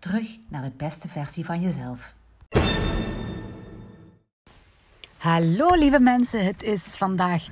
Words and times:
Terug 0.00 0.36
naar 0.48 0.62
de 0.62 0.72
beste 0.76 1.08
versie 1.08 1.44
van 1.44 1.60
jezelf. 1.60 2.14
Hallo 5.16 5.74
lieve 5.74 5.98
mensen, 5.98 6.44
het 6.44 6.62
is 6.62 6.96
vandaag 6.96 7.46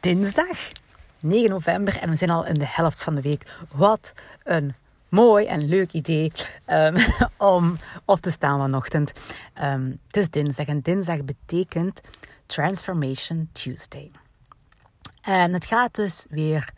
dinsdag 0.00 0.72
9 1.20 1.50
november 1.50 1.96
en 1.98 2.10
we 2.10 2.16
zijn 2.16 2.30
al 2.30 2.46
in 2.46 2.54
de 2.54 2.66
helft 2.66 3.02
van 3.02 3.14
de 3.14 3.20
week. 3.20 3.46
Wat 3.72 4.12
een 4.44 4.74
mooi 5.08 5.46
en 5.46 5.68
leuk 5.68 5.92
idee 5.92 6.32
um, 6.66 6.96
om 7.54 7.78
op 8.04 8.20
te 8.20 8.30
staan 8.30 8.60
vanochtend. 8.60 9.12
Um, 9.62 9.98
het 10.06 10.16
is 10.16 10.30
dinsdag 10.30 10.66
en 10.66 10.80
dinsdag 10.80 11.24
betekent 11.24 12.00
Transformation 12.46 13.48
Tuesday. 13.52 14.10
En 15.22 15.52
het 15.52 15.64
gaat 15.64 15.94
dus 15.94 16.26
weer 16.30 16.70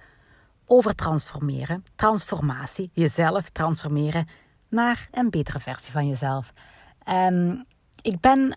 over 0.66 0.94
transformeren, 0.94 1.84
transformatie, 1.94 2.90
jezelf 2.92 3.48
transformeren 3.48 4.26
naar 4.72 5.08
een 5.10 5.30
betere 5.30 5.60
versie 5.60 5.92
van 5.92 6.08
jezelf. 6.08 6.52
En 7.04 7.66
ik 8.02 8.20
ben 8.20 8.56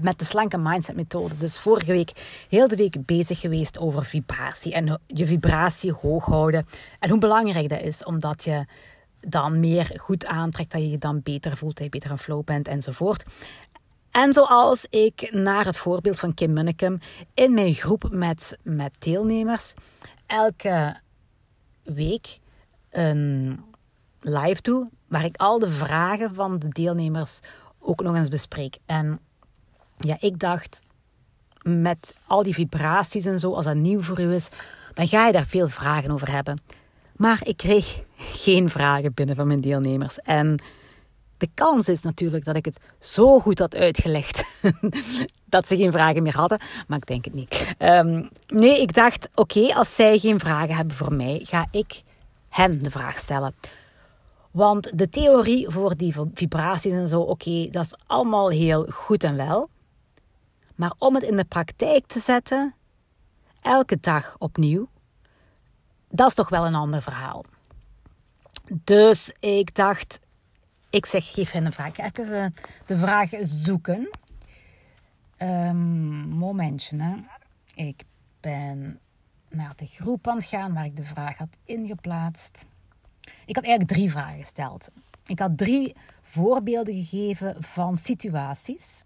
met 0.00 0.18
de 0.18 0.24
slanke 0.24 0.58
mindset 0.58 0.96
methode. 0.96 1.36
Dus 1.36 1.58
vorige 1.58 1.92
week 1.92 2.44
heel 2.48 2.68
de 2.68 2.76
week 2.76 3.04
bezig 3.04 3.40
geweest 3.40 3.78
over 3.78 4.04
vibratie 4.04 4.72
en 4.72 5.00
je 5.06 5.26
vibratie 5.26 5.92
hoog 5.92 6.24
houden. 6.24 6.66
En 6.98 7.10
hoe 7.10 7.18
belangrijk 7.18 7.68
dat 7.68 7.80
is, 7.80 8.04
omdat 8.04 8.44
je 8.44 8.66
dan 9.20 9.60
meer 9.60 9.90
goed 9.96 10.26
aantrekt, 10.26 10.72
dat 10.72 10.80
je 10.80 10.90
je 10.90 10.98
dan 10.98 11.20
beter 11.22 11.56
voelt, 11.56 11.74
dat 11.74 11.84
je 11.84 11.90
beter 11.90 12.10
in 12.10 12.18
flow 12.18 12.44
bent 12.44 12.68
enzovoort. 12.68 13.24
En 14.10 14.32
zoals 14.32 14.86
ik 14.90 15.32
naar 15.32 15.64
het 15.64 15.76
voorbeeld 15.76 16.18
van 16.18 16.34
Kim 16.34 16.52
Munnekum 16.52 16.98
in 17.34 17.54
mijn 17.54 17.74
groep 17.74 18.08
met, 18.10 18.58
met 18.62 18.92
deelnemers 18.98 19.74
elke 20.26 20.96
week 21.82 22.38
een 22.90 23.60
live 24.28 24.62
doe, 24.62 24.88
waar 25.08 25.24
ik 25.24 25.36
al 25.36 25.58
de 25.58 25.70
vragen 25.70 26.34
van 26.34 26.58
de 26.58 26.68
deelnemers 26.68 27.40
ook 27.78 28.02
nog 28.02 28.16
eens 28.16 28.28
bespreek. 28.28 28.78
En 28.86 29.20
ja, 29.98 30.16
ik 30.20 30.38
dacht, 30.38 30.82
met 31.62 32.14
al 32.26 32.42
die 32.42 32.54
vibraties 32.54 33.24
en 33.24 33.38
zo, 33.38 33.54
als 33.54 33.64
dat 33.64 33.74
nieuw 33.74 34.02
voor 34.02 34.20
u 34.20 34.32
is, 34.32 34.48
dan 34.94 35.08
ga 35.08 35.26
je 35.26 35.32
daar 35.32 35.46
veel 35.46 35.68
vragen 35.68 36.10
over 36.10 36.30
hebben. 36.30 36.60
Maar 37.16 37.40
ik 37.42 37.56
kreeg 37.56 38.02
geen 38.44 38.70
vragen 38.70 39.14
binnen 39.14 39.36
van 39.36 39.46
mijn 39.46 39.60
deelnemers. 39.60 40.20
En 40.20 40.58
de 41.36 41.48
kans 41.54 41.88
is 41.88 42.02
natuurlijk 42.02 42.44
dat 42.44 42.56
ik 42.56 42.64
het 42.64 42.78
zo 42.98 43.40
goed 43.40 43.58
had 43.58 43.74
uitgelegd 43.74 44.44
dat 45.54 45.66
ze 45.66 45.76
geen 45.76 45.92
vragen 45.92 46.22
meer 46.22 46.36
hadden. 46.36 46.60
Maar 46.86 46.98
ik 46.98 47.06
denk 47.06 47.24
het 47.24 47.34
niet. 47.34 47.74
Ehm, 47.78 48.24
nee, 48.46 48.80
ik 48.80 48.92
dacht, 48.92 49.28
oké, 49.34 49.74
als 49.74 49.94
zij 49.94 50.18
geen 50.18 50.40
vragen 50.40 50.74
hebben 50.74 50.96
voor 50.96 51.12
mij, 51.12 51.40
ga 51.42 51.66
ik 51.70 52.02
hen 52.48 52.82
de 52.82 52.90
vraag 52.90 53.18
stellen. 53.18 53.54
Want 54.56 54.98
de 54.98 55.08
theorie 55.08 55.70
voor 55.70 55.96
die 55.96 56.14
vibraties 56.32 56.92
en 56.92 57.08
zo, 57.08 57.20
oké, 57.20 57.68
dat 57.70 57.84
is 57.84 57.94
allemaal 58.06 58.50
heel 58.50 58.86
goed 58.90 59.24
en 59.24 59.36
wel. 59.36 59.68
Maar 60.74 60.92
om 60.98 61.14
het 61.14 61.24
in 61.24 61.36
de 61.36 61.44
praktijk 61.44 62.06
te 62.06 62.20
zetten, 62.20 62.74
elke 63.60 64.00
dag 64.00 64.36
opnieuw, 64.38 64.88
dat 66.08 66.28
is 66.28 66.34
toch 66.34 66.48
wel 66.48 66.66
een 66.66 66.74
ander 66.74 67.02
verhaal. 67.02 67.44
Dus 68.84 69.32
ik 69.40 69.74
dacht, 69.74 70.20
ik 70.90 71.06
zeg, 71.06 71.32
geef 71.32 71.50
hen 71.50 71.66
een 71.66 71.72
vraag. 71.72 71.98
Even 71.98 72.54
de 72.86 72.98
vraag 72.98 73.30
zoeken. 73.40 74.10
Um, 75.38 75.76
momentje, 76.28 77.02
hè. 77.02 77.16
Ik 77.74 78.04
ben 78.40 79.00
naar 79.48 79.72
de 79.76 79.86
groep 79.86 80.28
aan 80.28 80.36
het 80.36 80.44
gaan 80.44 80.74
waar 80.74 80.84
ik 80.84 80.96
de 80.96 81.04
vraag 81.04 81.38
had 81.38 81.56
ingeplaatst. 81.64 82.66
Ik 83.46 83.54
had 83.56 83.64
eigenlijk 83.64 83.92
drie 83.98 84.10
vragen 84.10 84.38
gesteld. 84.38 84.88
Ik 85.26 85.38
had 85.38 85.58
drie 85.58 85.94
voorbeelden 86.22 86.94
gegeven 86.94 87.56
van 87.62 87.96
situaties 87.96 89.04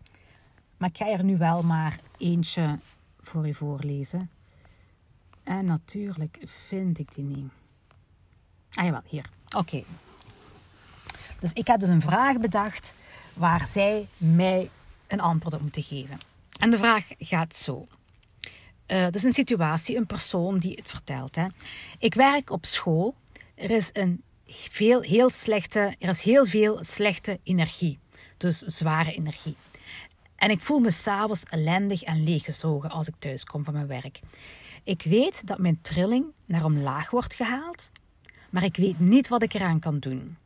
maar 0.81 0.89
ik 0.89 0.97
ga 0.97 1.09
er 1.09 1.25
nu 1.25 1.39
wel 1.39 1.63
maar 1.63 2.01
eentje 2.19 2.79
voor 3.21 3.47
je 3.47 3.55
voorlezen. 3.55 4.31
En 5.43 5.65
natuurlijk 5.65 6.39
vind 6.69 6.99
ik 6.99 7.15
die 7.15 7.25
niet. 7.25 7.51
Ah 8.73 8.85
jawel, 8.85 9.03
hier. 9.07 9.25
Oké. 9.57 9.83
Dus 11.39 11.53
ik 11.53 11.67
heb 11.67 11.81
dus 11.81 11.89
een 11.89 12.01
vraag 12.01 12.39
bedacht 12.39 12.95
waar 13.35 13.67
zij 13.67 14.09
mij 14.17 14.71
een 15.07 15.21
antwoord 15.21 15.55
op 15.55 15.61
moeten 15.61 15.83
geven. 15.83 16.19
En 16.59 16.71
de 16.71 16.79
vraag 16.79 17.09
gaat 17.19 17.55
zo. 17.55 17.87
Uh, 18.87 19.03
dat 19.03 19.15
is 19.15 19.23
een 19.23 19.33
situatie, 19.33 19.97
een 19.97 20.07
persoon 20.07 20.59
die 20.59 20.75
het 20.77 20.89
vertelt. 20.89 21.35
Hè. 21.35 21.47
Ik 21.99 22.15
werk 22.15 22.51
op 22.51 22.67
school. 22.67 23.15
Er 23.61 23.71
is, 23.71 23.91
een 23.93 24.23
veel, 24.47 25.01
heel 25.01 25.31
slechte, 25.31 25.95
er 25.99 26.09
is 26.09 26.23
heel 26.23 26.47
veel 26.47 26.79
slechte 26.83 27.39
energie. 27.43 27.99
Dus 28.37 28.59
zware 28.59 29.13
energie. 29.13 29.57
En 30.37 30.51
ik 30.51 30.61
voel 30.61 30.79
me 30.79 30.91
s'avonds 30.91 31.45
ellendig 31.45 32.03
en 32.03 32.25
leeggezogen 32.25 32.91
als 32.91 33.09
ik 33.09 33.15
thuis 33.19 33.45
kom 33.45 33.65
van 33.65 33.75
mijn 33.75 33.87
werk. 33.87 34.21
Ik 34.85 35.03
weet 35.03 35.47
dat 35.47 35.59
mijn 35.59 35.79
trilling 35.83 36.25
naar 36.45 36.65
omlaag 36.65 37.11
wordt 37.11 37.35
gehaald, 37.35 37.91
maar 38.51 38.65
ik 38.65 38.77
weet 38.77 39.01
niet 39.01 39.29
wat 39.29 39.43
ik 39.43 39.55
eraan 39.55 39.79
kan 39.79 39.99
doen. 39.99 40.37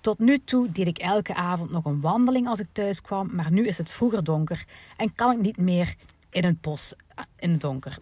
Tot 0.00 0.18
nu 0.18 0.38
toe 0.44 0.72
deed 0.72 0.86
ik 0.86 0.98
elke 0.98 1.34
avond 1.34 1.70
nog 1.70 1.84
een 1.84 2.00
wandeling 2.00 2.48
als 2.48 2.60
ik 2.60 2.68
thuis 2.72 3.00
kwam, 3.00 3.34
maar 3.34 3.52
nu 3.52 3.66
is 3.66 3.78
het 3.78 3.90
vroeger 3.90 4.24
donker 4.24 4.64
en 4.96 5.14
kan 5.14 5.32
ik 5.32 5.40
niet 5.40 5.56
meer 5.56 5.94
in 6.30 6.44
het 6.44 6.60
bos 6.60 6.94
eh, 7.14 7.24
in 7.38 7.50
het 7.50 7.60
donker. 7.60 7.98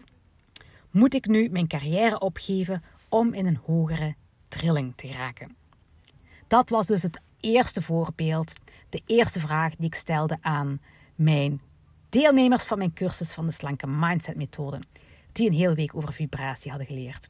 Moet 0.91 1.13
ik 1.13 1.27
nu 1.27 1.49
mijn 1.49 1.67
carrière 1.67 2.19
opgeven 2.19 2.83
om 3.09 3.33
in 3.33 3.45
een 3.45 3.59
hogere 3.65 4.15
trilling 4.49 4.93
te 4.95 5.07
geraken? 5.07 5.55
Dat 6.47 6.69
was 6.69 6.85
dus 6.85 7.03
het 7.03 7.19
eerste 7.39 7.81
voorbeeld, 7.81 8.53
de 8.89 9.01
eerste 9.05 9.39
vraag 9.39 9.75
die 9.75 9.85
ik 9.85 9.95
stelde 9.95 10.37
aan 10.41 10.81
mijn 11.15 11.61
deelnemers 12.09 12.63
van 12.63 12.77
mijn 12.77 12.93
cursus 12.93 13.33
van 13.33 13.45
de 13.45 13.51
slanke 13.51 13.87
mindset 13.87 14.35
methode, 14.35 14.79
die 15.31 15.47
een 15.47 15.55
hele 15.55 15.75
week 15.75 15.95
over 15.95 16.13
vibratie 16.13 16.69
hadden 16.69 16.87
geleerd. 16.87 17.29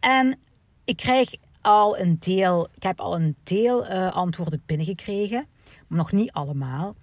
En 0.00 0.38
ik 0.84 0.96
krijg 0.96 1.34
al 1.60 1.98
een 1.98 2.16
deel, 2.18 2.68
ik 2.74 2.82
heb 2.82 3.00
al 3.00 3.14
een 3.14 3.36
deel 3.42 3.86
uh, 3.86 4.12
antwoorden 4.12 4.62
binnengekregen, 4.66 5.46
maar 5.86 5.98
nog 5.98 6.12
niet 6.12 6.32
allemaal. 6.32 6.94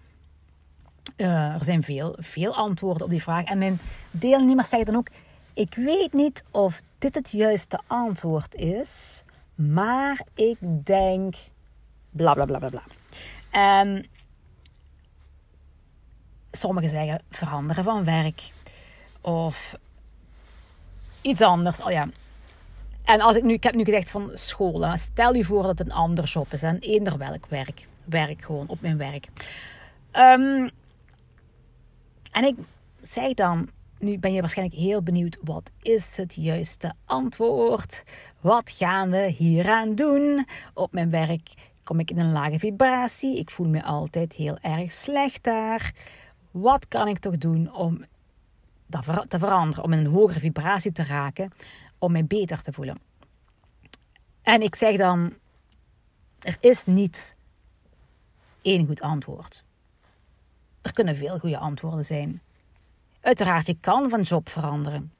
Uh, 1.17 1.53
er 1.53 1.63
zijn 1.63 1.83
veel, 1.83 2.15
veel 2.19 2.55
antwoorden 2.55 3.03
op 3.03 3.09
die 3.09 3.21
vraag. 3.21 3.43
En 3.43 3.57
mijn 3.57 3.79
deelnemers 4.11 4.69
zeggen 4.69 4.87
dan 4.87 4.95
ook: 4.95 5.07
Ik 5.53 5.75
weet 5.75 6.13
niet 6.13 6.43
of 6.51 6.81
dit 7.05 7.15
het 7.15 7.31
juiste 7.31 7.79
antwoord 7.87 8.55
is, 8.55 9.23
maar 9.55 10.25
ik 10.33 10.57
denk 10.85 11.35
bla 12.09 12.33
bla 12.33 12.45
bla 12.45 12.57
bla 12.57 12.69
bla. 12.69 12.83
En 13.49 14.05
sommigen 16.51 16.89
zeggen 16.89 17.21
veranderen 17.29 17.83
van 17.83 18.03
werk. 18.03 18.41
Of 19.21 19.75
iets 21.21 21.41
anders. 21.41 21.81
Oh 21.81 21.91
ja. 21.91 22.09
En 23.03 23.21
als 23.21 23.35
ik 23.35 23.43
nu, 23.43 23.53
ik 23.53 23.63
heb 23.63 23.75
nu 23.75 23.83
gezegd 23.83 24.09
van 24.09 24.31
school. 24.33 24.97
Stel 24.97 25.33
je 25.33 25.45
voor 25.45 25.61
dat 25.61 25.79
het 25.79 25.87
een 25.87 25.93
ander 25.93 26.23
job 26.23 26.53
is. 26.53 26.63
En 26.63 26.79
eender 26.79 27.17
welk 27.17 27.45
werk. 27.45 27.87
Werk 28.03 28.43
gewoon 28.43 28.67
op 28.67 28.81
mijn 28.81 28.97
werk. 28.97 29.27
Um, 30.13 30.69
en 32.31 32.43
ik 32.43 32.55
zeg 33.01 33.33
dan, 33.33 33.69
nu 33.99 34.19
ben 34.19 34.33
je 34.33 34.41
waarschijnlijk 34.41 34.79
heel 34.79 35.01
benieuwd. 35.01 35.37
Wat 35.41 35.71
is 35.81 36.17
het 36.17 36.33
juiste 36.33 36.93
antwoord? 37.05 38.03
Wat 38.41 38.69
gaan 38.69 39.09
we 39.09 39.33
hieraan 39.37 39.95
doen? 39.95 40.47
Op 40.73 40.91
mijn 40.91 41.09
werk 41.09 41.53
kom 41.83 41.99
ik 41.99 42.11
in 42.11 42.19
een 42.19 42.31
lage 42.31 42.59
vibratie. 42.59 43.39
Ik 43.39 43.51
voel 43.51 43.67
me 43.67 43.83
altijd 43.83 44.33
heel 44.33 44.57
erg 44.57 44.91
slecht 44.91 45.43
daar. 45.43 45.93
Wat 46.51 46.87
kan 46.87 47.07
ik 47.07 47.19
toch 47.19 47.37
doen 47.37 47.73
om 47.73 48.05
dat 48.85 49.25
te 49.27 49.39
veranderen, 49.39 49.83
om 49.83 49.93
in 49.93 49.99
een 49.99 50.11
hogere 50.11 50.39
vibratie 50.39 50.91
te 50.91 51.03
raken, 51.03 51.51
om 51.97 52.11
mij 52.11 52.25
beter 52.25 52.61
te 52.61 52.73
voelen? 52.73 52.97
En 54.41 54.61
ik 54.61 54.75
zeg 54.75 54.97
dan, 54.97 55.33
er 56.39 56.57
is 56.59 56.85
niet 56.85 57.35
één 58.61 58.85
goed 58.85 59.01
antwoord. 59.01 59.65
Er 60.81 60.93
kunnen 60.93 61.15
veel 61.15 61.39
goede 61.39 61.57
antwoorden 61.57 62.05
zijn. 62.05 62.41
Uiteraard, 63.25 63.65
je 63.65 63.77
kan 63.79 64.09
van 64.09 64.21
job 64.21 64.49
veranderen. 64.49 65.11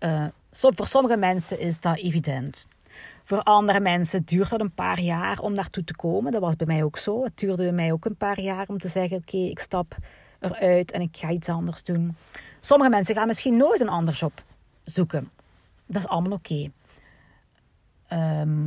Uh, 0.00 0.26
voor 0.50 0.86
sommige 0.86 1.16
mensen 1.16 1.58
is 1.58 1.80
dat 1.80 1.98
evident. 1.98 2.66
Voor 3.24 3.42
andere 3.42 3.80
mensen 3.80 4.24
duurt 4.24 4.50
dat 4.50 4.60
een 4.60 4.74
paar 4.74 5.00
jaar 5.00 5.38
om 5.38 5.54
daartoe 5.54 5.84
te 5.84 5.96
komen. 5.96 6.32
Dat 6.32 6.40
was 6.40 6.56
bij 6.56 6.66
mij 6.66 6.82
ook 6.82 6.98
zo. 6.98 7.24
Het 7.24 7.36
duurde 7.38 7.62
bij 7.62 7.72
mij 7.72 7.92
ook 7.92 8.04
een 8.04 8.16
paar 8.16 8.40
jaar 8.40 8.68
om 8.68 8.78
te 8.78 8.88
zeggen: 8.88 9.16
Oké, 9.16 9.36
ik 9.36 9.58
stap 9.58 9.96
eruit 10.40 10.90
en 10.90 11.00
ik 11.00 11.16
ga 11.16 11.30
iets 11.30 11.48
anders 11.48 11.84
doen. 11.84 12.16
Sommige 12.60 12.90
mensen 12.90 13.14
gaan 13.14 13.26
misschien 13.26 13.56
nooit 13.56 13.80
een 13.80 13.88
ander 13.88 14.14
job 14.14 14.42
zoeken. 14.82 15.30
Dat 15.86 16.02
is 16.02 16.08
allemaal 16.08 16.32
oké. 16.32 16.70
Ehm, 18.06 18.66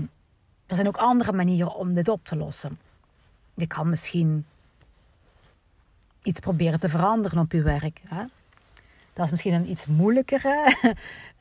er 0.65 0.75
zijn 0.75 0.88
ook 0.88 0.97
andere 0.97 1.31
manieren 1.31 1.75
om 1.75 1.94
dit 1.94 2.07
op 2.07 2.25
te 2.25 2.35
lossen. 2.35 2.79
Je 3.53 3.67
kan 3.67 3.89
misschien 3.89 4.45
iets 6.23 6.39
proberen 6.39 6.79
te 6.79 6.89
veranderen 6.89 7.39
op 7.39 7.51
je 7.51 7.62
werk. 7.62 8.01
Hè? 8.07 8.23
Dat 9.15 9.25
is 9.25 9.31
misschien 9.31 9.53
een 9.53 9.69
iets 9.69 9.85
moeilijkere 9.88 10.75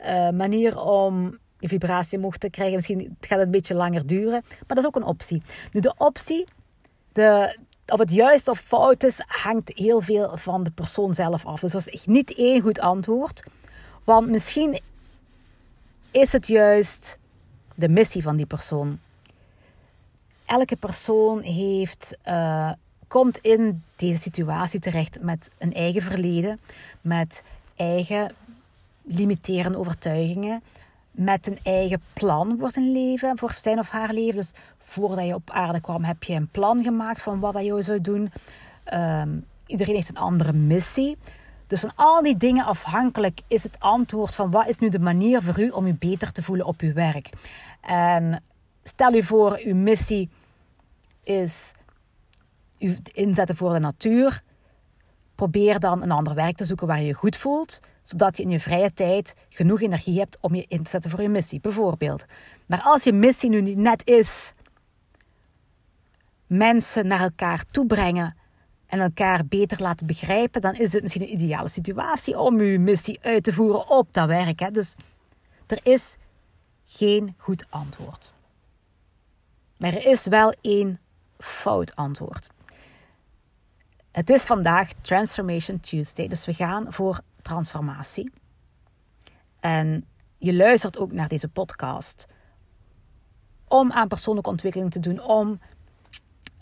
uh, 0.00 0.31
manier 0.43 0.79
om 0.79 1.38
je 1.59 1.69
vibratie 1.69 2.19
omhoog 2.19 2.37
te 2.37 2.50
krijgen. 2.50 2.75
Misschien 2.75 3.17
gaat 3.21 3.38
het 3.38 3.47
een 3.47 3.50
beetje 3.50 3.75
langer 3.75 4.06
duren, 4.06 4.43
maar 4.49 4.65
dat 4.67 4.79
is 4.79 4.87
ook 4.87 4.97
een 4.97 5.05
optie. 5.05 5.43
Nu, 5.73 5.81
de 5.81 5.94
optie, 5.97 6.47
de, 7.12 7.59
of 7.87 7.99
het 7.99 8.12
juist 8.12 8.49
of 8.49 8.59
fout 8.59 9.05
is, 9.05 9.23
hangt 9.26 9.71
heel 9.75 10.00
veel 10.00 10.37
van 10.37 10.62
de 10.62 10.71
persoon 10.71 11.15
zelf 11.15 11.47
af. 11.47 11.61
Dus 11.61 11.73
dat 11.73 11.88
is 11.88 12.06
niet 12.06 12.35
één 12.35 12.61
goed 12.61 12.81
antwoord. 12.81 13.43
Want 14.05 14.29
misschien 14.29 14.81
is 16.11 16.32
het 16.32 16.47
juist 16.47 17.19
de 17.75 17.88
missie 17.88 18.23
van 18.23 18.37
die 18.37 18.47
persoon. 18.47 18.99
Elke 20.44 20.76
persoon 20.76 21.41
heeft, 21.43 22.17
uh, 22.29 22.73
komt 23.09 23.38
in 23.38 23.82
deze 23.97 24.21
situatie 24.21 24.81
terecht 24.81 25.21
met 25.21 25.50
een 25.59 25.75
eigen 25.75 26.03
verleden, 26.03 26.61
met 27.00 27.43
eigen 27.76 28.32
limiterende 29.03 29.79
overtuigingen, 29.79 30.62
met 31.11 31.47
een 31.47 31.59
eigen 31.62 32.03
plan 32.12 32.56
voor 32.59 32.71
zijn 32.71 32.93
leven, 32.93 33.38
voor 33.38 33.53
zijn 33.53 33.79
of 33.79 33.88
haar 33.88 34.12
leven. 34.12 34.37
Dus 34.37 34.53
voordat 34.79 35.26
je 35.26 35.35
op 35.35 35.50
aarde 35.50 35.81
kwam, 35.81 36.05
heb 36.05 36.23
je 36.23 36.35
een 36.35 36.49
plan 36.49 36.82
gemaakt 36.82 37.23
van 37.23 37.41
wat 37.41 37.65
je 37.65 37.82
zou 37.82 38.00
doen. 38.00 38.32
Ehm, 38.85 39.38
iedereen 39.67 39.94
heeft 39.94 40.09
een 40.09 40.17
andere 40.17 40.53
missie. 40.53 41.17
Dus 41.67 41.81
van 41.81 41.93
al 41.94 42.23
die 42.23 42.37
dingen 42.37 42.65
afhankelijk 42.65 43.41
is 43.47 43.62
het 43.62 43.81
antwoord 43.81 44.35
van 44.35 44.50
wat 44.50 44.69
is 44.69 44.79
nu 44.79 44.88
de 44.88 44.99
manier 44.99 45.43
voor 45.43 45.61
u 45.61 45.69
om 45.69 45.87
u 45.87 45.94
beter 45.94 46.32
te 46.32 46.43
voelen 46.43 46.67
op 46.67 46.81
uw 46.81 46.93
werk. 46.93 47.31
En 47.81 48.43
stel 48.82 49.15
u 49.15 49.23
voor, 49.23 49.61
uw 49.65 49.75
missie 49.75 50.29
is 51.23 51.73
u 52.79 52.97
inzetten 53.12 53.56
voor 53.56 53.73
de 53.73 53.79
natuur. 53.79 54.43
Probeer 55.35 55.79
dan 55.79 56.03
een 56.03 56.11
ander 56.11 56.35
werk 56.35 56.57
te 56.57 56.65
zoeken 56.65 56.87
waar 56.87 57.01
je 57.01 57.07
je 57.07 57.15
goed 57.15 57.37
voelt, 57.37 57.81
zodat 58.03 58.37
je 58.37 58.43
in 58.43 58.51
je 58.51 58.61
vrije 58.61 58.93
tijd 58.93 59.35
genoeg 59.49 59.83
energie 59.83 60.19
hebt 60.19 60.39
om 60.41 60.55
je 60.55 60.65
in 60.69 60.83
te 60.83 60.91
zetten 60.91 61.11
voor 61.11 61.23
je 61.23 61.29
missie, 61.29 61.61
bijvoorbeeld. 61.61 62.25
Maar 62.67 62.83
als 62.83 63.05
je 63.05 63.13
missie 63.13 63.51
nu 63.51 63.61
niet 63.61 63.77
net 63.77 64.07
is 64.07 64.53
mensen 66.47 67.07
naar 67.07 67.21
elkaar 67.21 67.65
toe 67.65 67.87
brengen 67.87 68.37
en 68.87 69.01
elkaar 69.01 69.47
beter 69.47 69.83
laten 69.83 70.07
begrijpen, 70.07 70.61
dan 70.61 70.75
is 70.75 70.93
het 70.93 71.03
misschien 71.03 71.23
een 71.23 71.33
ideale 71.33 71.69
situatie 71.69 72.39
om 72.39 72.59
uw 72.59 72.81
missie 72.81 73.19
uit 73.23 73.43
te 73.43 73.53
voeren 73.53 73.89
op 73.89 74.13
dat 74.13 74.27
werk. 74.27 74.61
Hè? 74.61 74.71
Dus 74.71 74.95
er 75.67 75.81
is 75.83 76.17
geen 76.85 77.35
goed 77.39 77.65
antwoord. 77.71 78.33
Maar 79.79 79.93
er 79.93 80.07
is 80.07 80.27
wel 80.27 80.55
één 80.61 81.01
fout 81.39 81.97
antwoord. 81.97 82.49
Het 84.14 84.31
is 84.31 84.44
vandaag 84.44 84.93
Transformation 84.93 85.81
Tuesday, 85.81 86.28
dus 86.28 86.44
we 86.44 86.55
gaan 86.55 86.93
voor 86.93 87.20
transformatie. 87.43 88.32
En 89.61 90.06
je 90.38 90.55
luistert 90.55 90.99
ook 90.99 91.12
naar 91.12 91.28
deze 91.28 91.49
podcast 91.49 92.26
om 93.69 93.93
aan 93.93 94.08
persoonlijke 94.08 94.50
ontwikkeling 94.50 94.90
te 94.90 95.00
doen, 95.00 95.22
om 95.22 95.61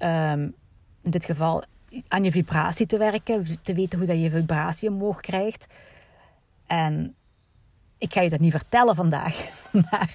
um, 0.03 0.55
in 1.03 1.11
dit 1.11 1.25
geval 1.25 1.63
aan 2.09 2.25
je 2.25 2.31
vibratie 2.31 2.87
te 2.87 2.99
werken, 2.99 3.63
te 3.63 3.75
weten 3.75 3.99
hoe 3.99 4.09
dat 4.09 4.21
je 4.21 4.31
vibratie 4.31 4.89
omhoog 4.89 5.21
krijgt. 5.21 5.67
En 6.67 7.15
ik 7.99 8.13
ga 8.13 8.21
je 8.21 8.31
dat 8.31 8.41
niet 8.41 8.53
vertellen 8.53 8.95
vandaag, 8.95 9.51
maar 9.91 10.15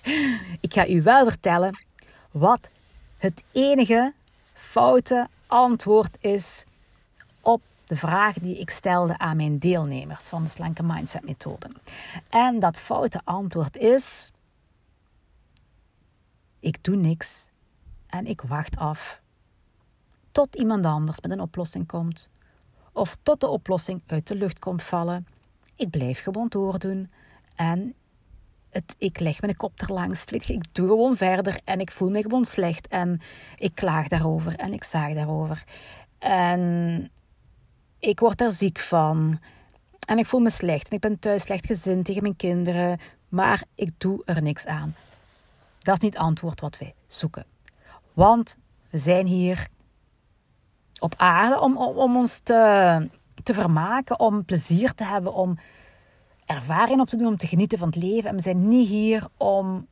ik 0.59 0.73
ga 0.73 0.87
u 0.87 1.01
wel 1.01 1.25
vertellen 1.25 1.77
wat 2.31 2.69
het 3.17 3.43
enige 3.51 4.13
foute 4.53 5.27
antwoord 5.47 6.17
is 6.19 6.65
de 7.87 7.95
vraag 7.95 8.33
die 8.33 8.59
ik 8.59 8.69
stelde 8.69 9.17
aan 9.17 9.37
mijn 9.37 9.59
deelnemers 9.59 10.27
van 10.27 10.43
de 10.43 10.49
Slanke 10.49 10.83
Mindset 10.83 11.25
Methode. 11.25 11.69
En 12.29 12.59
dat 12.59 12.79
foute 12.79 13.21
antwoord 13.23 13.77
is: 13.77 14.31
ik 16.59 16.83
doe 16.83 16.95
niks 16.95 17.49
en 18.07 18.25
ik 18.25 18.41
wacht 18.41 18.77
af 18.77 19.21
tot 20.31 20.55
iemand 20.55 20.85
anders 20.85 21.21
met 21.21 21.31
een 21.31 21.41
oplossing 21.41 21.87
komt. 21.87 22.29
Of 22.91 23.17
tot 23.23 23.39
de 23.39 23.47
oplossing 23.47 24.01
uit 24.07 24.27
de 24.27 24.35
lucht 24.35 24.59
komt 24.59 24.83
vallen. 24.83 25.27
Ik 25.75 25.89
blijf 25.89 26.21
gewoon 26.21 26.47
doordoen 26.47 27.11
en 27.55 27.93
het, 28.69 28.95
ik 28.97 29.19
leg 29.19 29.41
mijn 29.41 29.55
kop 29.55 29.81
erlangs. 29.81 30.23
Weet 30.29 30.49
ik 30.49 30.63
doe 30.71 30.87
gewoon 30.87 31.15
verder 31.15 31.59
en 31.63 31.79
ik 31.79 31.91
voel 31.91 32.09
me 32.09 32.21
gewoon 32.21 32.45
slecht. 32.45 32.87
En 32.87 33.19
ik 33.57 33.75
klaag 33.75 34.07
daarover 34.07 34.55
en 34.55 34.73
ik 34.73 34.83
zaag 34.83 35.13
daarover. 35.13 35.63
En 36.17 37.11
ik 37.99 38.19
word 38.19 38.41
er 38.41 38.51
ziek 38.51 38.79
van. 38.79 39.39
En 40.07 40.17
ik 40.17 40.25
voel 40.25 40.39
me 40.39 40.49
slecht. 40.49 40.87
En 40.87 40.95
ik 40.95 40.99
ben 40.99 41.19
thuis 41.19 41.41
slecht 41.41 41.65
gezind 41.65 42.05
tegen 42.05 42.21
mijn 42.21 42.35
kinderen. 42.35 42.99
Maar 43.29 43.63
ik 43.75 43.91
doe 43.97 44.21
er 44.25 44.41
niks 44.41 44.65
aan. 44.65 44.95
Dat 45.79 45.95
is 45.95 46.01
niet 46.01 46.13
het 46.13 46.23
antwoord 46.23 46.61
wat 46.61 46.77
wij 46.77 46.93
zoeken. 47.07 47.45
Want 48.13 48.57
we 48.89 48.97
zijn 48.97 49.25
hier 49.25 49.67
op 50.99 51.13
aarde 51.17 51.59
om, 51.59 51.77
om, 51.77 51.97
om 51.97 52.15
ons 52.15 52.39
te, 52.43 53.09
te 53.43 53.53
vermaken, 53.53 54.19
om 54.19 54.45
plezier 54.45 54.93
te 54.93 55.03
hebben, 55.03 55.33
om 55.33 55.57
ervaring 56.45 56.99
op 56.99 57.07
te 57.07 57.17
doen, 57.17 57.27
om 57.27 57.37
te 57.37 57.47
genieten 57.47 57.77
van 57.77 57.87
het 57.87 58.03
leven. 58.03 58.29
En 58.29 58.35
we 58.35 58.41
zijn 58.41 58.67
niet 58.67 58.87
hier 58.87 59.27
om 59.37 59.87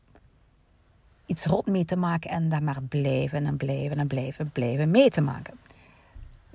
iets 1.26 1.46
rot 1.46 1.68
mee 1.68 1.86
te 1.86 1.96
maken 1.96 2.30
en 2.30 2.50
dan 2.50 2.64
maar 2.64 2.82
blijven 2.90 3.46
en 3.46 3.58
blijven 3.58 3.98
en 3.98 4.08
blijven, 4.08 4.52
blijven 4.52 4.92
mee 4.92 5.10
te 5.10 5.22
maken. 5.22 5.54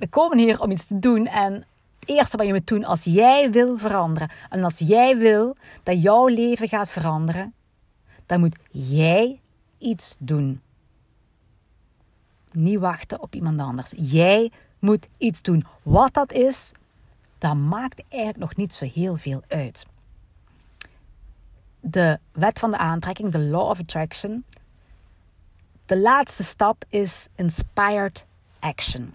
We 0.01 0.09
komen 0.09 0.39
hier 0.39 0.61
om 0.61 0.71
iets 0.71 0.85
te 0.85 0.99
doen 0.99 1.27
en 1.27 1.53
het 1.99 2.09
eerste 2.09 2.37
wat 2.37 2.47
je 2.47 2.53
moet 2.53 2.67
doen 2.67 2.85
als 2.85 3.05
jij 3.05 3.51
wil 3.51 3.79
veranderen 3.79 4.31
en 4.49 4.65
als 4.65 4.79
jij 4.79 5.17
wil 5.17 5.57
dat 5.83 6.03
jouw 6.03 6.27
leven 6.27 6.69
gaat 6.69 6.91
veranderen, 6.91 7.55
dan 8.27 8.41
moet 8.41 8.57
jij 8.71 9.41
iets 9.79 10.17
doen. 10.19 10.61
Niet 12.53 12.79
wachten 12.79 13.23
op 13.23 13.35
iemand 13.35 13.61
anders. 13.61 13.93
Jij 13.97 14.51
moet 14.79 15.09
iets 15.19 15.43
doen. 15.43 15.65
Wat 15.83 16.15
dat 16.15 16.33
is, 16.33 16.73
dat 17.39 17.57
maakt 17.57 18.03
eigenlijk 18.09 18.43
nog 18.43 18.57
niet 18.57 18.73
zo 18.73 18.85
heel 18.85 19.17
veel 19.17 19.43
uit. 19.49 19.87
De 21.81 22.19
wet 22.33 22.59
van 22.59 22.71
de 22.71 22.79
aantrekking, 22.79 23.33
de 23.33 23.41
law 23.41 23.69
of 23.69 23.81
attraction. 23.81 24.45
De 25.87 25.99
laatste 25.99 26.45
stap 26.45 26.85
is 26.89 27.29
inspired 27.35 28.27
action. 28.61 29.15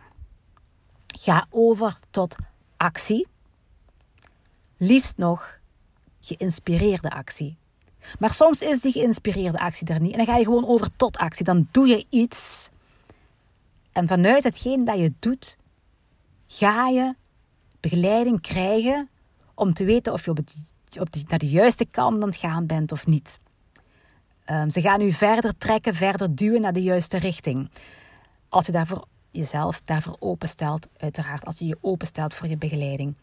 Ga 1.19 1.45
over 1.49 1.97
tot 2.11 2.35
actie. 2.77 3.27
Liefst 4.77 5.17
nog 5.17 5.59
geïnspireerde 6.21 7.09
actie. 7.09 7.57
Maar 8.19 8.33
soms 8.33 8.61
is 8.61 8.81
die 8.81 8.91
geïnspireerde 8.91 9.59
actie 9.59 9.87
er 9.87 9.99
niet. 9.99 10.11
En 10.11 10.17
dan 10.17 10.25
ga 10.25 10.37
je 10.37 10.43
gewoon 10.43 10.67
over 10.67 10.95
tot 10.95 11.17
actie. 11.17 11.45
Dan 11.45 11.67
doe 11.71 11.87
je 11.87 12.05
iets 12.09 12.69
en 13.95 14.07
vanuit 14.07 14.43
hetgeen 14.43 14.85
dat 14.85 14.97
je 14.97 15.13
doet, 15.19 15.57
ga 16.47 16.87
je 16.87 17.15
begeleiding 17.79 18.41
krijgen 18.41 19.09
om 19.53 19.73
te 19.73 19.85
weten 19.85 20.13
of 20.13 20.25
je 20.25 20.31
op, 20.31 20.37
het, 20.37 21.29
naar 21.29 21.39
de 21.39 21.49
juiste 21.49 21.85
kant 21.85 22.21
aan 22.23 22.29
het 22.29 22.37
gaan 22.37 22.65
bent 22.65 22.91
of 22.91 23.07
niet. 23.07 23.39
Um, 24.49 24.69
ze 24.69 24.81
gaan 24.81 25.01
u 25.01 25.11
verder 25.11 25.57
trekken, 25.57 25.95
verder 25.95 26.35
duwen 26.35 26.61
naar 26.61 26.73
de 26.73 26.83
juiste 26.83 27.17
richting. 27.17 27.69
Als 28.49 28.65
je 28.65 28.71
daarvoor 28.71 29.07
jezelf 29.35 29.81
daarvoor 29.85 30.15
openstelt, 30.19 30.87
uiteraard, 30.97 31.45
als 31.45 31.59
je 31.59 31.65
je 31.65 31.77
openstelt 31.81 32.33
voor 32.33 32.47
je 32.47 32.57
begeleiding. 32.57 33.15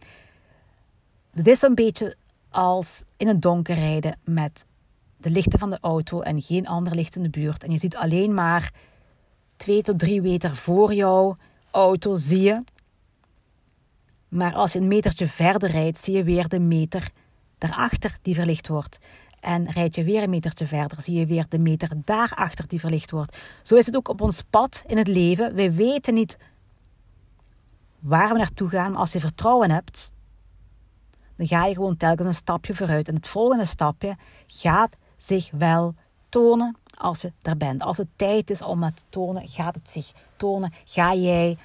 Het 1.31 1.47
is 1.47 1.59
zo'n 1.59 1.75
beetje 1.75 2.17
als 2.51 3.05
in 3.17 3.29
het 3.29 3.43
donker 3.43 3.75
rijden 3.75 4.19
met 4.25 4.65
de 5.17 5.31
lichten 5.31 5.59
van 5.59 5.71
de 5.71 5.79
auto 5.81 6.21
en 6.21 6.43
geen 6.43 6.67
ander 6.67 6.95
licht 6.95 7.17
in 7.17 7.23
de 7.23 7.31
buurt. 7.31 7.65
En 7.65 7.71
je 7.71 7.79
ziet 7.79 7.97
alleen 7.97 8.35
maar 8.35 8.73
twee 9.57 9.83
tot 9.83 9.99
drie 9.99 10.23
meter 10.23 10.57
voor 10.57 10.95
jouw 10.95 11.37
auto 11.71 12.15
zie 12.15 12.43
je. 12.43 12.63
Maar 14.29 14.55
als 14.55 14.73
je 14.73 14.79
een 14.79 14.89
metertje 14.89 15.27
verder 15.27 15.71
rijdt, 15.71 16.01
zie 16.01 16.17
je 16.17 16.25
weer 16.25 16.49
de 16.49 16.61
meter 16.61 17.11
daarachter 17.59 18.19
die 18.23 18.35
verlicht 18.35 18.69
wordt. 18.69 18.99
En 19.43 19.71
rijd 19.71 19.95
je 19.95 20.05
weer 20.05 20.23
een 20.23 20.31
metertje 20.31 20.67
verder, 20.67 21.01
zie 21.01 21.19
je 21.19 21.27
weer 21.27 21.45
de 21.49 21.59
meter 21.59 21.91
daarachter 22.05 22.69
die 22.69 22.81
verlicht 22.81 23.11
wordt. 23.11 23.37
Zo 23.63 23.77
is 23.77 23.87
het 23.87 23.97
ook 23.97 24.09
op 24.09 24.21
ons 24.21 24.43
pad 24.43 24.83
in 24.87 24.97
het 24.97 25.07
leven. 25.07 25.55
We 25.55 25.73
weten 25.73 26.15
niet 26.15 26.37
waar 27.99 28.33
we 28.33 28.39
naartoe 28.39 28.69
gaan, 28.69 28.91
maar 28.91 29.01
als 29.01 29.13
je 29.13 29.21
vertrouwen 29.21 29.71
hebt, 29.71 30.13
dan 31.37 31.47
ga 31.47 31.67
je 31.67 31.75
gewoon 31.75 31.97
telkens 31.97 32.27
een 32.27 32.35
stapje 32.35 32.75
vooruit. 32.75 33.09
En 33.09 33.15
het 33.15 33.29
volgende 33.29 33.65
stapje 33.65 34.17
gaat 34.47 34.97
zich 35.17 35.51
wel 35.51 35.95
tonen 36.29 36.77
als 36.97 37.21
je 37.21 37.33
er 37.43 37.57
bent. 37.57 37.83
Als 37.83 37.97
het 37.97 38.09
tijd 38.17 38.51
is 38.51 38.63
om 38.63 38.83
het 38.83 38.97
te 38.97 39.03
tonen, 39.09 39.49
gaat 39.49 39.75
het 39.75 39.91
zich 39.91 40.13
tonen. 40.37 40.73
Ga 40.85 41.15
jij 41.15 41.57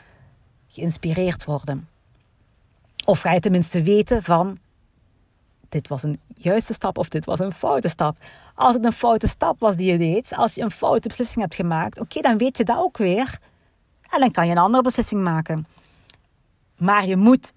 geïnspireerd 0.67 1.46
worden. 1.46 1.89
Of 3.05 3.19
ga 3.19 3.34
je 3.34 3.39
tenminste 3.39 3.81
weten 3.81 4.24
van 4.24 4.57
dit 5.70 5.88
was 5.88 6.04
een 6.04 6.20
juiste 6.36 6.74
stap 6.74 6.98
of 6.98 7.10
dit 7.10 7.26
was 7.26 7.40
een 7.40 7.54
foute 7.54 7.88
stap. 7.88 8.18
Als 8.56 8.74
het 8.74 8.86
een 8.86 8.92
foute 8.92 9.28
stap 9.28 9.60
was 9.60 9.76
die 9.76 9.92
je 9.92 9.98
deed, 9.98 10.36
als 10.36 10.56
je 10.56 10.62
een 10.62 10.72
foute 10.72 11.08
beslissing 11.08 11.42
hebt 11.42 11.56
gemaakt, 11.56 12.00
oké, 12.00 12.22
dan 12.22 12.38
weet 12.38 12.58
je 12.58 12.64
dat 12.64 12.78
ook 12.78 12.98
weer. 12.98 13.40
En 14.10 14.20
dan 14.20 14.32
kan 14.32 14.46
je 14.46 14.52
een 14.52 14.58
andere 14.58 14.84
beslissing 14.84 15.24
maken. 15.24 15.68
Maar 16.78 17.06
je 17.06 17.16
moet 17.16 17.54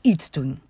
iets 0.00 0.30
doen. 0.30 0.60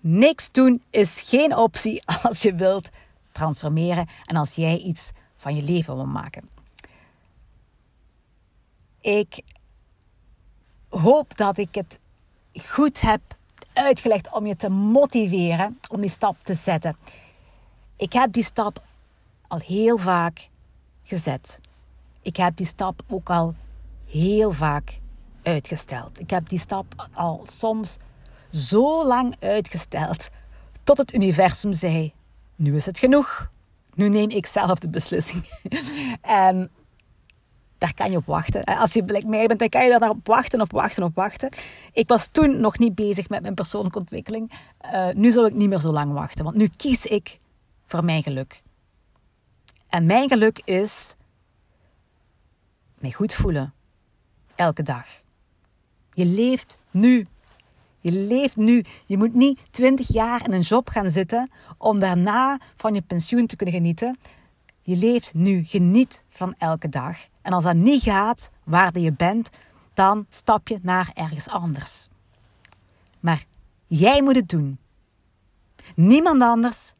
Niks 0.00 0.50
doen 0.50 0.82
is 0.90 1.20
geen 1.20 1.56
optie 1.56 2.02
als 2.22 2.42
je 2.42 2.54
wilt 2.54 2.88
transformeren 3.32 4.06
en 4.24 4.36
als 4.36 4.54
jij 4.54 4.76
iets 4.76 5.10
van 5.36 5.56
je 5.56 5.62
leven 5.62 5.94
wil 5.94 6.06
maken. 6.06 6.48
Ik 9.00 9.42
hoop 10.88 11.36
dat 11.36 11.58
ik 11.58 11.74
het 11.74 11.98
goed 12.52 13.00
heb 13.00 13.35
uitgelegd 13.76 14.32
om 14.32 14.46
je 14.46 14.56
te 14.56 14.68
motiveren 14.68 15.78
om 15.90 16.00
die 16.00 16.10
stap 16.10 16.36
te 16.42 16.54
zetten. 16.54 16.96
Ik 17.96 18.12
heb 18.12 18.32
die 18.32 18.44
stap 18.44 18.82
al 19.48 19.58
heel 19.58 19.96
vaak 19.96 20.48
gezet. 21.02 21.60
Ik 22.22 22.36
heb 22.36 22.56
die 22.56 22.66
stap 22.66 23.02
ook 23.08 23.30
al 23.30 23.54
heel 24.06 24.52
vaak 24.52 24.98
uitgesteld. 25.42 26.20
Ik 26.20 26.30
heb 26.30 26.48
die 26.48 26.58
stap 26.58 27.08
al 27.12 27.44
soms 27.50 27.96
zo 28.50 29.06
lang 29.06 29.36
uitgesteld 29.40 30.28
tot 30.86 30.98
het 30.98 31.14
universum 31.14 31.72
zei: 31.72 32.12
Nu 32.54 32.76
is 32.76 32.86
het 32.86 32.98
genoeg. 32.98 33.50
Nu 33.94 34.08
neem 34.08 34.30
ik 34.30 34.46
zelf 34.46 34.78
de 34.78 34.88
beslissing. 34.88 35.44
en 36.20 36.70
daar 37.78 37.94
kan 37.94 38.10
je 38.10 38.16
op 38.16 38.26
wachten. 38.26 38.64
Als 38.64 38.92
je 38.92 39.04
blik 39.04 39.24
mij 39.24 39.46
bent, 39.46 39.58
dan 39.58 39.68
kan 39.68 39.84
je 39.84 39.98
daarop 39.98 40.26
wachten, 40.26 40.60
op 40.60 40.72
wachten, 40.72 41.02
op 41.02 41.14
wachten. 41.14 41.48
Ik 41.92 42.08
was 42.08 42.28
toen 42.28 42.60
nog 42.60 42.78
niet 42.78 42.94
bezig 42.94 43.28
met 43.28 43.42
mijn 43.42 43.54
persoonlijke 43.54 43.98
ontwikkeling. 43.98 44.52
Uh, 44.92 45.08
nu 45.14 45.30
zal 45.30 45.46
ik 45.46 45.54
niet 45.54 45.68
meer 45.68 45.80
zo 45.80 45.92
lang 45.92 46.12
wachten, 46.12 46.44
want 46.44 46.56
nu 46.56 46.68
kies 46.76 47.06
ik 47.06 47.38
voor 47.86 48.04
mijn 48.04 48.22
geluk. 48.22 48.62
En 49.88 50.06
mijn 50.06 50.28
geluk 50.28 50.60
is 50.64 51.16
mij 52.98 53.12
goed 53.12 53.34
voelen. 53.34 53.74
Elke 54.54 54.82
dag. 54.82 55.06
Je 56.12 56.26
leeft 56.26 56.78
nu. 56.90 57.26
Je 58.00 58.12
leeft 58.12 58.56
nu. 58.56 58.84
Je 59.06 59.16
moet 59.16 59.34
niet 59.34 59.60
twintig 59.70 60.12
jaar 60.12 60.44
in 60.44 60.52
een 60.52 60.60
job 60.60 60.88
gaan 60.88 61.10
zitten 61.10 61.50
om 61.78 61.98
daarna 61.98 62.60
van 62.76 62.94
je 62.94 63.02
pensioen 63.02 63.46
te 63.46 63.56
kunnen 63.56 63.74
genieten. 63.74 64.18
Je 64.80 64.96
leeft 64.96 65.34
nu. 65.34 65.64
Geniet 65.64 66.22
van 66.30 66.54
elke 66.58 66.88
dag. 66.88 67.18
En 67.46 67.52
als 67.52 67.64
dat 67.64 67.74
niet 67.74 68.02
gaat, 68.02 68.50
waar 68.64 68.98
je 68.98 69.12
bent, 69.12 69.50
dan 69.94 70.26
stap 70.28 70.68
je 70.68 70.78
naar 70.82 71.10
ergens 71.14 71.48
anders. 71.48 72.08
Maar 73.20 73.44
jij 73.86 74.22
moet 74.22 74.36
het 74.36 74.48
doen. 74.48 74.78
Niemand 75.94 76.42
anders 76.42 76.92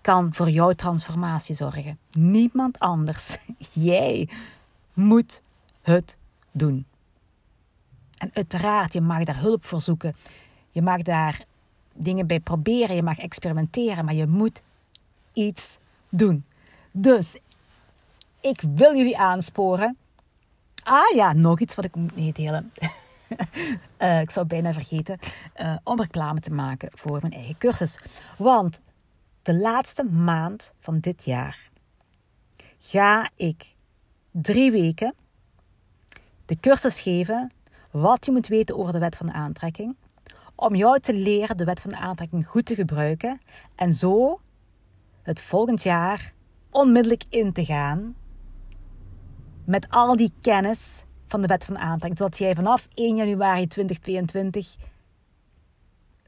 kan 0.00 0.34
voor 0.34 0.50
jouw 0.50 0.72
transformatie 0.72 1.54
zorgen. 1.54 1.98
Niemand 2.12 2.78
anders. 2.78 3.36
Jij 3.72 4.28
moet 4.92 5.42
het 5.82 6.16
doen. 6.52 6.86
En 8.18 8.30
uiteraard, 8.32 8.92
je 8.92 9.00
mag 9.00 9.24
daar 9.24 9.40
hulp 9.40 9.64
voor 9.64 9.80
zoeken. 9.80 10.14
Je 10.70 10.82
mag 10.82 11.02
daar 11.02 11.44
dingen 11.94 12.26
bij 12.26 12.40
proberen. 12.40 12.96
Je 12.96 13.02
mag 13.02 13.18
experimenteren. 13.18 14.04
Maar 14.04 14.14
je 14.14 14.26
moet 14.26 14.62
iets 15.32 15.78
doen. 16.08 16.44
Dus 16.90 17.38
ik 18.44 18.62
wil 18.74 18.96
jullie 18.96 19.18
aansporen. 19.18 19.96
Ah 20.82 21.14
ja, 21.14 21.32
nog 21.32 21.60
iets 21.60 21.74
wat 21.74 21.84
ik 21.84 21.94
moet 21.94 22.16
meedelen. 22.16 22.72
uh, 23.98 24.20
ik 24.26 24.30
zou 24.30 24.46
bijna 24.46 24.72
vergeten 24.72 25.18
uh, 25.56 25.76
om 25.84 26.00
reclame 26.00 26.40
te 26.40 26.50
maken 26.50 26.88
voor 26.92 27.18
mijn 27.20 27.32
eigen 27.32 27.58
cursus. 27.58 27.98
Want 28.38 28.80
de 29.42 29.54
laatste 29.54 30.04
maand 30.04 30.72
van 30.80 30.98
dit 31.00 31.24
jaar 31.24 31.70
ga 32.78 33.30
ik 33.36 33.74
drie 34.30 34.70
weken 34.70 35.14
de 36.46 36.60
cursus 36.60 37.00
geven 37.00 37.52
wat 37.90 38.24
je 38.24 38.32
moet 38.32 38.46
weten 38.46 38.76
over 38.76 38.92
de 38.92 38.98
wet 38.98 39.16
van 39.16 39.26
de 39.26 39.32
aantrekking. 39.32 39.96
Om 40.54 40.74
jou 40.74 41.00
te 41.00 41.14
leren 41.14 41.56
de 41.56 41.64
wet 41.64 41.80
van 41.80 41.90
de 41.90 41.98
aantrekking 41.98 42.46
goed 42.46 42.66
te 42.66 42.74
gebruiken 42.74 43.40
en 43.74 43.92
zo 43.92 44.38
het 45.22 45.40
volgend 45.40 45.82
jaar 45.82 46.32
onmiddellijk 46.70 47.24
in 47.28 47.52
te 47.52 47.64
gaan 47.64 48.14
met 49.64 49.86
al 49.90 50.16
die 50.16 50.32
kennis 50.40 51.04
van 51.26 51.40
de 51.40 51.46
wet 51.46 51.64
van 51.64 51.78
aantrekking. 51.78 52.18
Zodat 52.18 52.38
jij 52.38 52.54
vanaf 52.54 52.88
1 52.94 53.16
januari 53.16 53.66
2022 53.66 54.76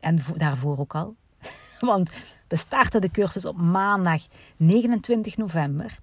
en 0.01 0.19
daarvoor 0.37 0.79
ook 0.79 0.95
al. 0.95 1.15
Want 1.81 2.11
we 2.49 2.57
starten 2.57 3.01
de 3.01 3.11
cursus 3.11 3.45
op 3.45 3.57
maandag 3.57 4.27
29 4.57 5.37
november. 5.37 5.99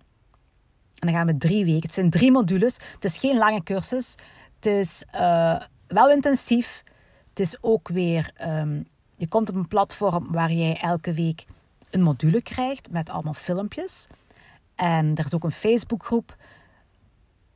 En 0.99 1.11
dan 1.11 1.13
gaan 1.13 1.27
we 1.27 1.37
drie 1.37 1.65
weken. 1.65 1.81
Het 1.81 1.93
zijn 1.93 2.09
drie 2.09 2.31
modules. 2.31 2.77
Het 2.93 3.05
is 3.05 3.17
geen 3.17 3.37
lange 3.37 3.63
cursus. 3.63 4.15
Het 4.55 4.65
is 4.65 5.03
uh, 5.15 5.61
wel 5.87 6.11
intensief. 6.11 6.83
Het 7.29 7.39
is 7.39 7.57
ook 7.61 7.87
weer. 7.87 8.33
Um, 8.41 8.87
je 9.15 9.27
komt 9.27 9.49
op 9.49 9.55
een 9.55 9.67
platform 9.67 10.31
waar 10.31 10.51
jij 10.51 10.77
elke 10.81 11.13
week 11.13 11.45
een 11.89 12.01
module 12.01 12.41
krijgt 12.41 12.91
met 12.91 13.09
allemaal 13.09 13.33
filmpjes. 13.33 14.07
En 14.75 15.15
er 15.15 15.25
is 15.25 15.33
ook 15.33 15.43
een 15.43 15.51
Facebookgroep 15.51 16.35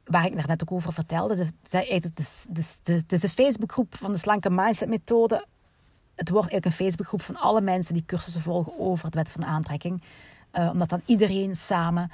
waar 0.07 0.25
ik 0.25 0.47
net 0.47 0.61
ook 0.61 0.71
over 0.71 0.93
vertelde. 0.93 1.51
Het 1.69 2.19
is, 2.19 2.79
de 3.07 3.29
Facebookgroep 3.29 3.95
van 3.95 4.11
de 4.11 4.17
Slanke 4.17 4.49
Mindset 4.49 4.89
Methode. 4.89 5.45
Het 6.15 6.29
wordt 6.29 6.51
eigenlijk 6.51 6.65
een 6.65 6.85
Facebookgroep 6.85 7.21
van 7.21 7.35
alle 7.35 7.61
mensen 7.61 7.93
die 7.93 8.05
cursussen 8.05 8.41
volgen 8.41 8.79
over 8.79 9.09
de 9.11 9.17
wet 9.17 9.29
van 9.29 9.45
aantrekking. 9.45 10.01
Uh, 10.53 10.69
omdat 10.71 10.89
dan 10.89 11.01
iedereen 11.05 11.55
samen 11.55 12.11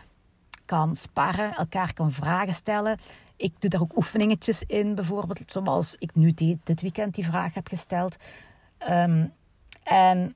kan 0.65 0.95
sparren, 0.95 1.55
elkaar 1.55 1.93
kan 1.93 2.11
vragen 2.11 2.53
stellen. 2.53 2.97
Ik 3.35 3.53
doe 3.59 3.69
daar 3.69 3.81
ook 3.81 3.97
oefeningetjes 3.97 4.63
in, 4.63 4.95
bijvoorbeeld 4.95 5.41
zoals 5.45 5.95
ik 5.99 6.15
nu 6.15 6.33
dit 6.63 6.81
weekend 6.81 7.15
die 7.15 7.25
vraag 7.25 7.53
heb 7.53 7.67
gesteld. 7.67 8.15
Um, 8.89 9.33
en 9.83 10.35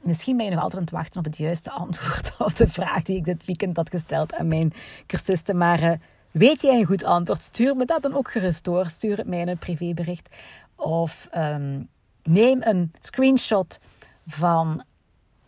misschien 0.00 0.36
ben 0.36 0.44
je 0.44 0.50
nog 0.50 0.62
altijd 0.62 0.80
aan 0.80 0.86
het 0.86 0.96
wachten 0.96 1.18
op 1.18 1.24
het 1.24 1.36
juiste 1.36 1.70
antwoord 1.84 2.34
op 2.38 2.56
de 2.56 2.68
vraag 2.68 3.02
die 3.02 3.16
ik 3.16 3.24
dit 3.24 3.46
weekend 3.46 3.76
had 3.76 3.90
gesteld 3.90 4.34
aan 4.34 4.48
mijn 4.48 4.72
cursisten. 5.06 5.56
Maar 5.56 5.82
uh, 5.82 5.92
Weet 6.30 6.62
jij 6.62 6.78
een 6.78 6.84
goed 6.84 7.04
antwoord? 7.04 7.42
Stuur 7.42 7.76
me 7.76 7.84
dat 7.84 8.02
dan 8.02 8.14
ook 8.14 8.30
gerust 8.30 8.64
door. 8.64 8.86
Stuur 8.86 9.16
het 9.16 9.26
mij 9.26 9.40
in 9.40 9.48
een 9.48 9.58
privébericht. 9.58 10.36
Of 10.76 11.28
um, 11.36 11.88
neem 12.22 12.62
een 12.62 12.92
screenshot 13.00 13.78
van 14.26 14.84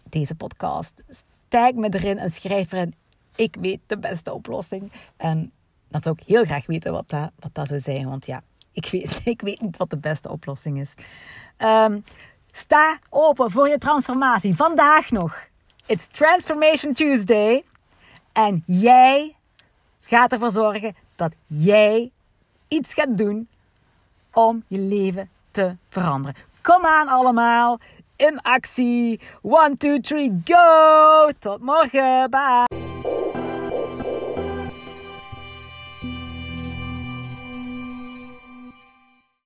deze 0.08 0.34
podcast. 0.34 1.02
Tag 1.48 1.72
me 1.72 1.88
erin 1.88 2.18
en 2.18 2.30
schrijf 2.30 2.72
erin. 2.72 2.94
Ik 3.34 3.56
weet 3.60 3.80
de 3.86 3.98
beste 3.98 4.32
oplossing. 4.32 4.92
En 5.16 5.52
dat 5.88 6.02
zou 6.02 6.16
ik 6.18 6.26
heel 6.26 6.44
graag 6.44 6.66
weten 6.66 6.92
wat 6.92 7.08
dat, 7.08 7.30
wat 7.38 7.54
dat 7.54 7.68
zou 7.68 7.80
zijn. 7.80 8.08
Want 8.08 8.26
ja, 8.26 8.42
ik 8.72 8.86
weet, 8.86 9.20
ik 9.24 9.40
weet 9.40 9.60
niet 9.60 9.76
wat 9.76 9.90
de 9.90 9.98
beste 9.98 10.30
oplossing 10.30 10.80
is. 10.80 10.94
Um, 11.58 12.02
sta 12.50 12.98
open 13.10 13.50
voor 13.50 13.68
je 13.68 13.78
transformatie. 13.78 14.56
Vandaag 14.56 15.10
nog. 15.10 15.48
It's 15.86 16.06
Transformation 16.06 16.92
Tuesday. 16.92 17.64
En 18.32 18.62
jij 18.66 19.36
gaat 20.06 20.32
ervoor 20.32 20.50
zorgen 20.50 20.94
dat 21.14 21.32
jij 21.46 22.10
iets 22.68 22.94
gaat 22.94 23.18
doen 23.18 23.48
om 24.32 24.64
je 24.66 24.78
leven 24.78 25.30
te 25.50 25.76
veranderen. 25.88 26.36
Kom 26.62 26.86
aan 26.86 27.08
allemaal, 27.08 27.78
in 28.16 28.40
actie. 28.40 29.20
1, 29.42 29.76
2, 29.78 30.00
3, 30.00 30.40
go! 30.44 31.28
Tot 31.38 31.60
morgen, 31.60 32.30
bye! 32.30 32.71